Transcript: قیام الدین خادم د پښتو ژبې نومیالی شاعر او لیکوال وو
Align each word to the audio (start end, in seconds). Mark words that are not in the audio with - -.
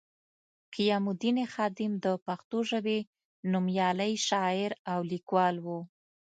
قیام 0.75 1.05
الدین 1.11 1.37
خادم 1.53 1.91
د 2.05 2.07
پښتو 2.25 2.57
ژبې 2.69 2.99
نومیالی 3.51 4.13
شاعر 4.27 4.71
او 4.93 4.99
لیکوال 5.11 5.55
وو 5.65 5.79